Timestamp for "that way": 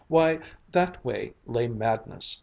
0.71-1.31